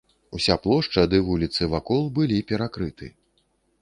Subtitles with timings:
[0.37, 3.15] Уся плошча ды вуліцы вакол былі перакрыты.